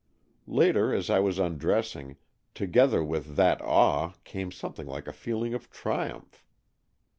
[0.47, 2.17] Later, as I was undressing,
[2.55, 6.43] together with that awe came something like a feeling of triumph.